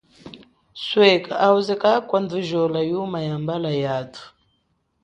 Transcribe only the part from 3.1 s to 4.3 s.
yambala yathu.